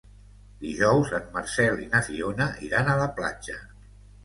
[0.61, 3.63] Dijous en Marcel i na Fiona iran a la platja.